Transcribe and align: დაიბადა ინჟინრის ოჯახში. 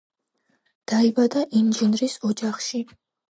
დაიბადა 0.91 1.43
ინჟინრის 1.61 2.17
ოჯახში. 2.31 2.83